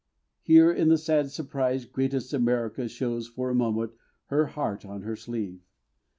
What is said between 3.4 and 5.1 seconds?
a moment her heart on